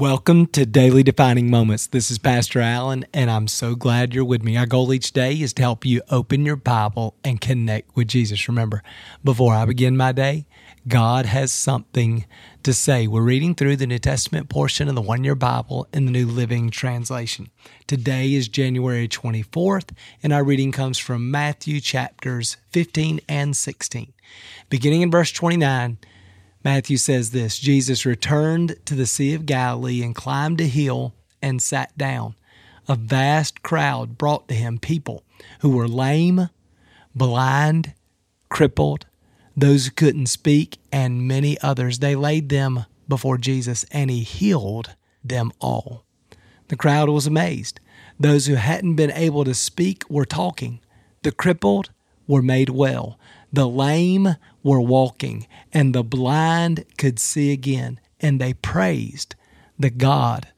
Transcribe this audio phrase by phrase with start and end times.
[0.00, 1.86] Welcome to Daily Defining Moments.
[1.86, 4.56] This is Pastor Allen, and I'm so glad you're with me.
[4.56, 8.48] Our goal each day is to help you open your Bible and connect with Jesus.
[8.48, 8.82] Remember,
[9.22, 10.46] before I begin my day,
[10.88, 12.24] God has something
[12.62, 13.06] to say.
[13.08, 16.26] We're reading through the New Testament portion of the One Year Bible in the New
[16.26, 17.50] Living Translation.
[17.86, 19.90] Today is January 24th,
[20.22, 24.14] and our reading comes from Matthew chapters 15 and 16.
[24.70, 25.98] Beginning in verse 29,
[26.62, 31.62] Matthew says this Jesus returned to the Sea of Galilee and climbed a hill and
[31.62, 32.34] sat down.
[32.88, 35.22] A vast crowd brought to him people
[35.60, 36.50] who were lame,
[37.14, 37.94] blind,
[38.48, 39.06] crippled,
[39.56, 41.98] those who couldn't speak, and many others.
[41.98, 46.04] They laid them before Jesus, and he healed them all.
[46.68, 47.80] The crowd was amazed.
[48.18, 50.80] Those who hadn't been able to speak were talking.
[51.22, 51.90] The crippled
[52.30, 53.18] were made well.
[53.52, 59.34] The lame were walking, and the blind could see again, and they praised
[59.78, 60.48] the God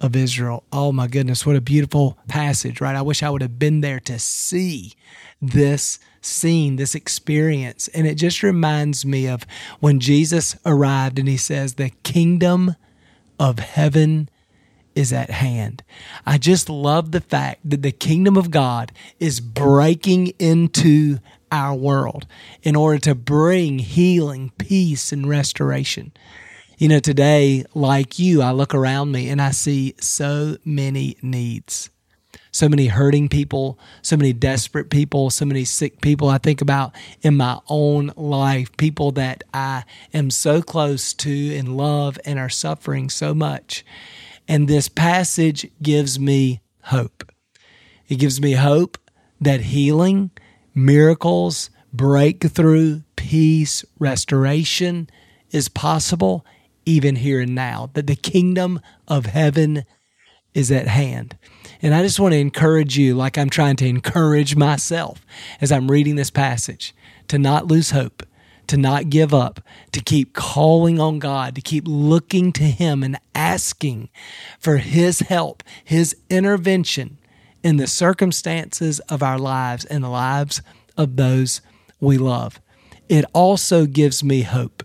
[0.00, 0.64] of Israel.
[0.72, 2.96] Oh my goodness, what a beautiful passage, right?
[2.96, 4.94] I wish I would have been there to see
[5.42, 7.88] this scene, this experience.
[7.88, 9.44] And it just reminds me of
[9.80, 12.76] when Jesus arrived and he says, The kingdom
[13.38, 14.30] of heaven
[15.00, 15.82] is at hand.
[16.26, 21.18] I just love the fact that the kingdom of God is breaking into
[21.50, 22.26] our world
[22.62, 26.12] in order to bring healing, peace, and restoration.
[26.78, 31.90] You know, today, like you, I look around me and I see so many needs,
[32.52, 36.28] so many hurting people, so many desperate people, so many sick people.
[36.28, 41.76] I think about in my own life, people that I am so close to and
[41.76, 43.84] love and are suffering so much.
[44.50, 47.30] And this passage gives me hope.
[48.08, 48.98] It gives me hope
[49.40, 50.32] that healing
[50.74, 55.08] miracles, breakthrough, peace, restoration
[55.52, 56.44] is possible
[56.84, 59.84] even here and now, that the kingdom of heaven
[60.52, 61.38] is at hand.
[61.80, 65.24] And I just want to encourage you, like I'm trying to encourage myself
[65.60, 66.92] as I'm reading this passage,
[67.28, 68.24] to not lose hope,
[68.70, 69.60] to not give up,
[69.90, 74.10] to keep calling on God, to keep looking to Him and asking
[74.60, 77.18] for His help, His intervention
[77.64, 80.62] in the circumstances of our lives and the lives
[80.96, 81.60] of those
[81.98, 82.60] we love.
[83.08, 84.84] It also gives me hope,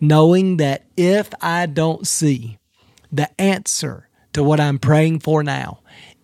[0.00, 2.58] knowing that if I don't see
[3.12, 5.78] the answer to what I'm praying for now,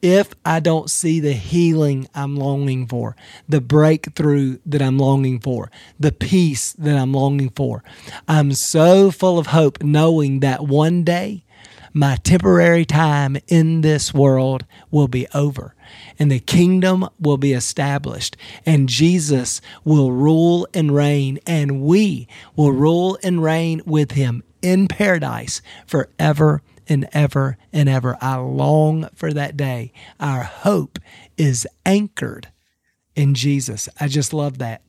[0.07, 3.17] if I don't see the healing I'm longing for,
[3.49, 5.69] the breakthrough that I'm longing for,
[5.99, 7.83] the peace that I'm longing for,
[8.29, 11.43] I'm so full of hope knowing that one day
[11.93, 15.75] my temporary time in this world will be over
[16.21, 22.71] and the kingdom will be established and Jesus will rule and reign and we will
[22.71, 28.17] rule and reign with him in paradise forever and ever and ever.
[28.21, 29.93] I long for that day.
[30.21, 30.99] Our hope
[31.37, 32.49] is anchored
[33.17, 33.89] in Jesus.
[33.99, 34.83] I just love that.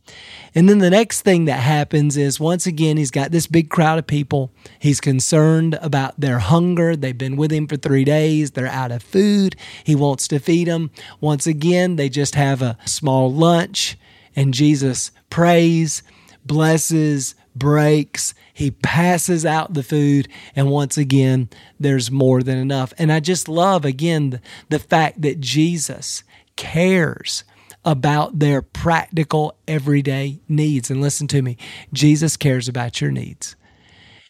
[0.54, 3.98] And then the next thing that happens is once again, he's got this big crowd
[3.98, 4.52] of people.
[4.80, 6.96] He's concerned about their hunger.
[6.96, 8.52] They've been with him for three days.
[8.52, 9.56] They're out of food.
[9.84, 10.92] He wants to feed them.
[11.22, 13.98] Once again, they just have a small lunch,
[14.36, 16.04] and Jesus prays,
[16.46, 18.34] blesses, breaks.
[18.54, 20.28] He passes out the food.
[20.56, 22.94] And once again, there's more than enough.
[22.98, 26.24] And I just love, again, the, fact that Jesus
[26.56, 27.44] cares
[27.84, 30.92] about their practical everyday needs.
[30.92, 31.58] And listen to me,
[31.94, 33.56] Jesus cares about your needs.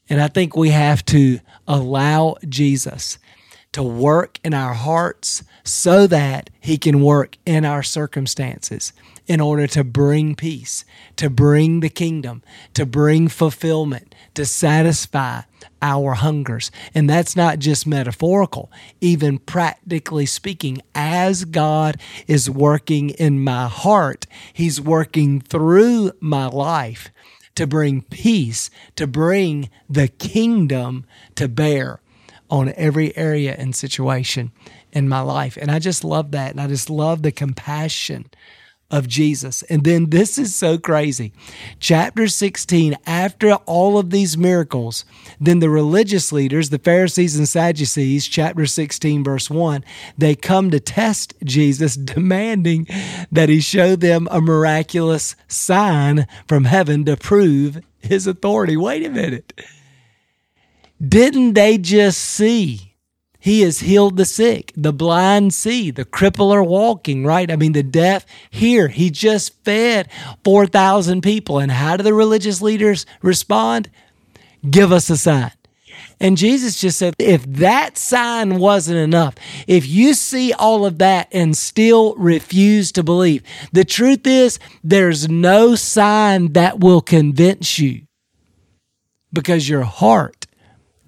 [0.09, 3.17] And I think we have to allow Jesus
[3.73, 8.93] to work in our hearts so that he can work in our circumstances
[9.27, 10.85] in order to bring peace,
[11.17, 12.41] to bring the kingdom,
[12.73, 15.41] to bring fulfillment, to satisfy
[15.81, 16.71] our hungers.
[16.95, 18.71] And that's not just metaphorical,
[19.01, 27.09] even practically speaking, as God is working in my heart, He's working through my life
[27.55, 31.05] to bring peace, to bring the kingdom
[31.35, 31.99] to bear
[32.49, 34.51] on every area and situation
[34.91, 35.57] in my life.
[35.59, 36.51] And I just love that.
[36.51, 38.29] And I just love the compassion
[38.89, 39.63] of Jesus.
[39.63, 41.33] And then this is so crazy.
[41.79, 45.03] Chapter 16, after all of these miracles,
[45.39, 49.83] then the religious leaders, the Pharisees and Sadducees, chapter 16, verse 1,
[50.17, 52.87] they come to test Jesus, demanding
[53.31, 58.77] that he show them a miraculous sign from heaven to prove his authority.
[58.77, 59.53] Wait a minute.
[61.05, 62.86] Didn't they just see
[63.47, 67.49] he has healed the sick, the blind see, the cripple are walking, right?
[67.49, 68.89] I mean, the deaf hear.
[68.89, 70.09] He just fed
[70.43, 71.57] 4,000 people.
[71.57, 73.89] And how do the religious leaders respond?
[74.69, 75.53] Give us a sign.
[76.19, 79.35] And Jesus just said, if that sign wasn't enough,
[79.65, 85.29] if you see all of that and still refuse to believe, the truth is there's
[85.29, 88.01] no sign that will convince you
[89.31, 90.36] because your heart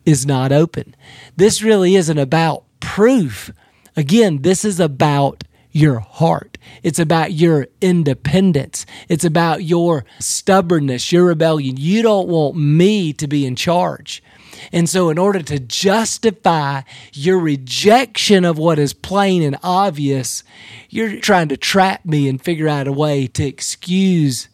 [0.06, 0.96] is not open.
[1.36, 3.51] This really isn't about proof.
[3.96, 6.57] Again, this is about your heart.
[6.84, 8.86] It's about your independence.
[9.07, 11.78] It's about your stubbornness, your rebellion.
[11.78, 14.24] You don't want me to be in charge.
[14.72, 16.81] And so, in order to justify
[17.13, 20.44] your rejection of what is plain and obvious,
[20.90, 24.50] you're trying to trap me and figure out a way to excuse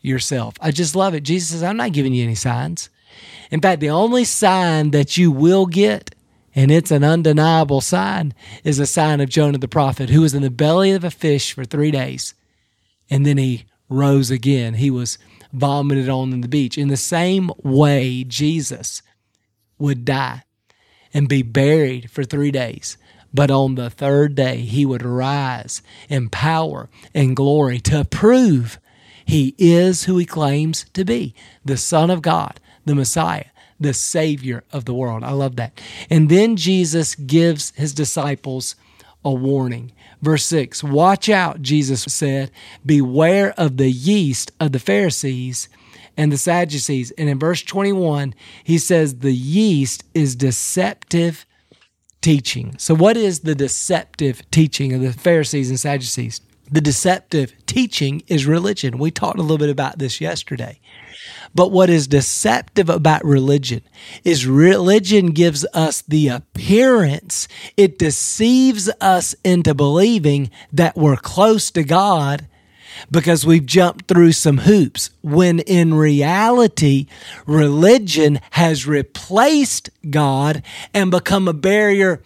[0.00, 0.54] yourself.
[0.60, 1.22] I just love it.
[1.22, 2.90] Jesus says, I'm not giving you any signs.
[3.50, 6.14] In fact, the only sign that you will get
[6.56, 8.32] and it's an undeniable sign,
[8.64, 11.52] is a sign of Jonah the prophet, who was in the belly of a fish
[11.52, 12.32] for three days.
[13.10, 14.74] And then he rose again.
[14.74, 15.18] He was
[15.52, 16.78] vomited on in the beach.
[16.78, 19.02] In the same way, Jesus
[19.78, 20.44] would die
[21.12, 22.96] and be buried for three days.
[23.34, 28.80] But on the third day, he would rise in power and glory to prove
[29.26, 31.34] he is who he claims to be
[31.64, 33.44] the Son of God, the Messiah
[33.78, 35.22] the Savior of the world.
[35.22, 35.80] I love that.
[36.10, 38.74] And then Jesus gives his disciples
[39.24, 39.92] a warning.
[40.22, 42.50] Verse 6 Watch out, Jesus said,
[42.84, 45.68] beware of the yeast of the Pharisees
[46.16, 47.10] and the Sadducees.
[47.12, 48.34] And in verse 21,
[48.64, 51.44] he says, the yeast is deceptive
[52.22, 52.76] teaching.
[52.78, 56.40] So, what is the deceptive teaching of the Pharisees and Sadducees?
[56.70, 58.98] The deceptive teaching is religion.
[58.98, 60.80] We talked a little bit about this yesterday.
[61.54, 63.82] But what is deceptive about religion
[64.24, 71.84] is religion gives us the appearance, it deceives us into believing that we're close to
[71.84, 72.46] God
[73.10, 77.06] because we've jumped through some hoops, when in reality,
[77.46, 80.62] religion has replaced God
[80.94, 82.22] and become a barrier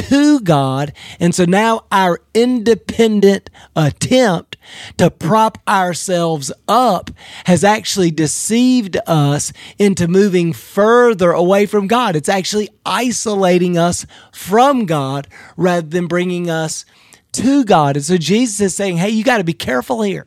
[0.00, 0.92] to God.
[1.18, 4.56] And so now our independent attempt
[4.98, 7.10] to prop ourselves up
[7.44, 12.16] has actually deceived us into moving further away from God.
[12.16, 16.84] It's actually isolating us from God rather than bringing us
[17.32, 17.96] to God.
[17.96, 20.26] And so Jesus is saying, hey, you got to be careful here.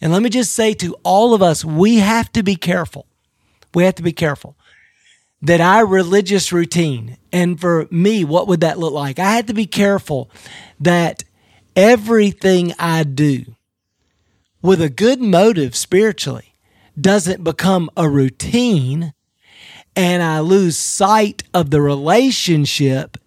[0.00, 3.06] And let me just say to all of us, we have to be careful.
[3.74, 4.56] We have to be careful
[5.42, 9.18] that our religious routine, and for me, what would that look like?
[9.18, 10.30] I had to be careful
[10.80, 11.24] that
[11.74, 13.56] everything I do
[14.62, 16.54] with a good motive spiritually
[16.98, 19.12] doesn't become a routine
[19.96, 23.18] and I lose sight of the relationship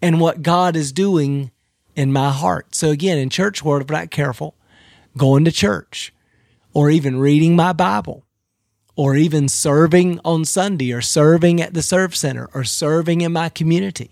[0.00, 1.50] and what God is doing
[1.96, 2.74] in my heart.
[2.74, 4.54] So again, in church world, if I'm not careful,
[5.16, 6.12] going to church
[6.72, 8.24] or even reading my Bible
[8.96, 13.48] or even serving on Sunday or serving at the serve center or serving in my
[13.48, 14.10] community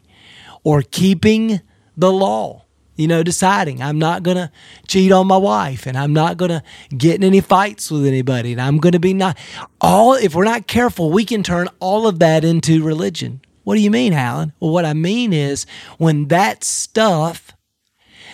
[0.65, 1.61] or keeping
[1.97, 2.65] the law.
[2.95, 4.53] You know, deciding I'm not going to
[4.87, 6.63] cheat on my wife and I'm not going to
[6.97, 9.39] get in any fights with anybody and I'm going to be not
[9.81, 13.41] all if we're not careful, we can turn all of that into religion.
[13.65, 14.53] What do you mean, Allen?
[14.61, 15.65] Well, what I mean is
[15.97, 17.53] when that stuff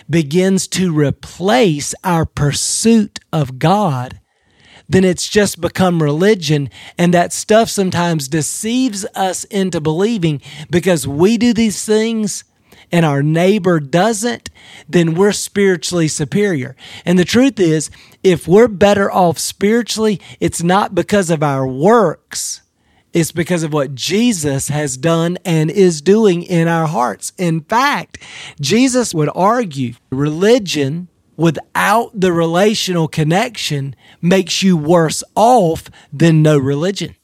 [0.09, 4.18] begins to replace our pursuit of God,
[4.89, 6.69] then it's just become religion.
[6.97, 12.43] And that stuff sometimes deceives us into believing because we do these things
[12.91, 14.49] and our neighbor doesn't,
[14.87, 16.75] then we're spiritually superior.
[17.05, 17.91] And the truth is,
[18.23, 22.61] if we're better off spiritually, it's not because of our works.
[23.13, 27.31] It's because of what Jesus has done and is doing in our hearts.
[27.37, 28.19] In fact,
[28.59, 31.07] Jesus would argue religion
[31.39, 37.15] without the relational connection makes you worse off than no religion.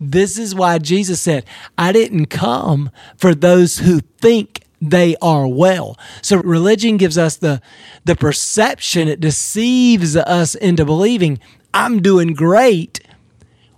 [0.00, 1.44] This is why Jesus said,
[1.76, 5.98] I didn't come for those who think they are well.
[6.22, 7.60] So religion gives us the,
[8.06, 11.38] the perception, it deceives us into believing
[11.74, 13.00] I'm doing great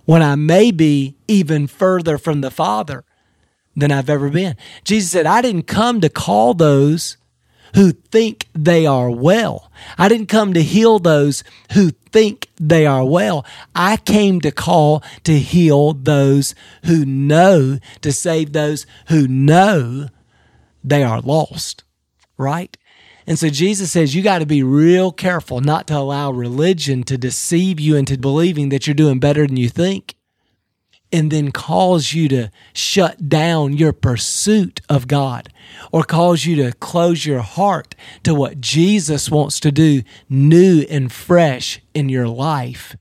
[0.05, 3.03] when I may be even further from the Father
[3.75, 4.55] than I've ever been.
[4.85, 7.17] Jesus said, I didn't come to call those
[7.75, 9.71] who think they are well.
[9.97, 11.43] I didn't come to heal those
[11.73, 13.45] who think they are well.
[13.75, 16.55] I came to call to heal those
[16.85, 20.07] who know, to save those who know
[20.83, 21.83] they are lost,
[22.37, 22.75] right?
[23.25, 27.17] And so Jesus says you got to be real careful not to allow religion to
[27.17, 30.16] deceive you into believing that you're doing better than you think
[31.11, 35.49] and then cause you to shut down your pursuit of God
[35.91, 41.11] or cause you to close your heart to what Jesus wants to do new and
[41.11, 42.95] fresh in your life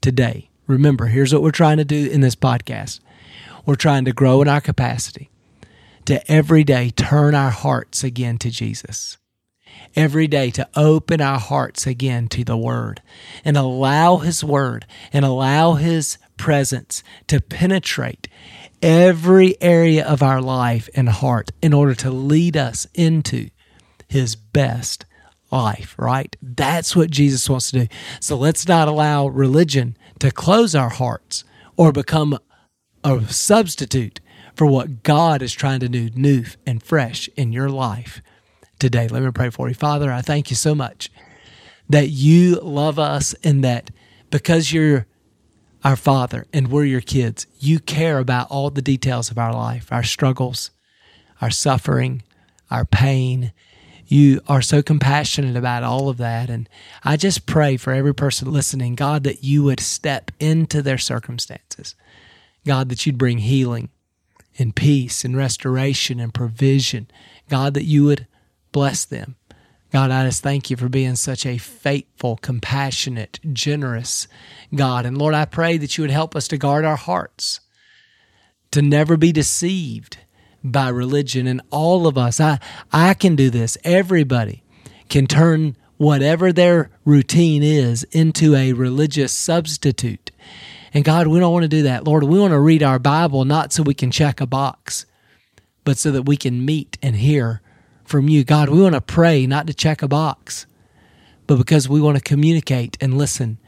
[0.00, 0.50] today.
[0.66, 3.00] Remember, here's what we're trying to do in this podcast
[3.64, 5.30] we're trying to grow in our capacity
[6.06, 9.18] to every day turn our hearts again to Jesus.
[9.94, 13.02] Every day to open our hearts again to the Word
[13.44, 18.28] and allow His Word and allow His presence to penetrate
[18.80, 23.50] every area of our life and heart in order to lead us into
[24.08, 25.04] His best
[25.50, 26.36] life, right?
[26.40, 27.94] That's what Jesus wants to do.
[28.20, 31.44] So let's not allow religion to close our hearts
[31.76, 32.38] or become
[33.04, 34.20] a substitute
[34.54, 38.20] for what God is trying to do new and fresh in your life
[38.78, 39.08] today.
[39.08, 39.74] Let me pray for you.
[39.74, 41.10] Father, I thank you so much
[41.88, 43.90] that you love us and that
[44.30, 45.06] because you're
[45.84, 49.88] our Father and we're your kids, you care about all the details of our life,
[49.92, 50.70] our struggles,
[51.40, 52.22] our suffering,
[52.70, 53.52] our pain.
[54.06, 56.50] You are so compassionate about all of that.
[56.50, 56.68] And
[57.04, 61.94] I just pray for every person listening, God, that you would step into their circumstances.
[62.66, 63.90] God, that you'd bring healing
[64.58, 67.06] and peace and restoration and provision.
[67.48, 68.26] God, that you would
[68.72, 69.36] bless them.
[69.90, 74.28] God, I just thank you for being such a faithful, compassionate, generous
[74.74, 75.06] God.
[75.06, 77.60] And Lord, I pray that you would help us to guard our hearts,
[78.70, 80.18] to never be deceived
[80.62, 81.46] by religion.
[81.46, 82.58] And all of us, I,
[82.92, 83.78] I can do this.
[83.82, 84.62] Everybody
[85.08, 90.30] can turn whatever their routine is into a religious substitute.
[90.92, 92.04] And God, we don't want to do that.
[92.04, 95.06] Lord, we want to read our Bible not so we can check a box,
[95.84, 97.62] but so that we can meet and hear
[98.08, 98.42] from you.
[98.42, 100.66] God, we want to pray not to check a box,
[101.46, 103.58] but because we want to communicate and listen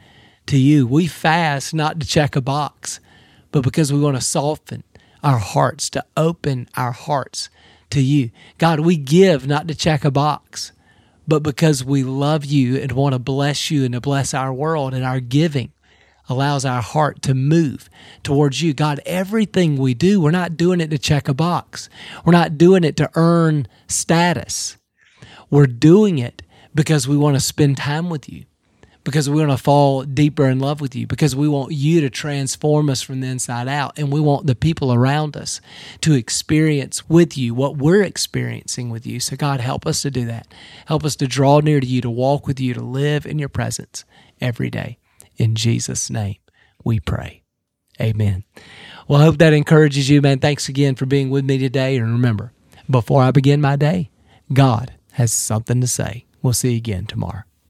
[0.47, 0.87] to you.
[0.87, 2.99] We fast not to check a box,
[3.51, 4.83] but because we want to soften
[5.23, 7.49] our hearts, to open our hearts
[7.91, 8.31] to you.
[8.57, 10.71] God, we give not to check a box,
[11.27, 14.93] but because we love you and want to bless you and to bless our world
[14.93, 15.71] and our giving
[16.31, 17.89] allows our heart to move
[18.23, 18.73] towards you.
[18.73, 21.89] God, everything we do, we're not doing it to check a box.
[22.25, 24.77] We're not doing it to earn status.
[25.49, 26.41] We're doing it
[26.73, 28.45] because we want to spend time with you,
[29.03, 32.09] because we want to fall deeper in love with you, because we want you to
[32.09, 33.99] transform us from the inside out.
[33.99, 35.59] And we want the people around us
[36.01, 39.19] to experience with you what we're experiencing with you.
[39.19, 40.47] So, God, help us to do that.
[40.85, 43.49] Help us to draw near to you, to walk with you, to live in your
[43.49, 44.05] presence
[44.39, 44.97] every day.
[45.37, 46.37] In Jesus' name,
[46.83, 47.43] we pray.
[47.99, 48.43] Amen.
[49.07, 50.39] Well, I hope that encourages you, man.
[50.39, 51.97] Thanks again for being with me today.
[51.97, 52.53] And remember,
[52.89, 54.09] before I begin my day,
[54.53, 56.25] God has something to say.
[56.41, 57.43] We'll see you again tomorrow.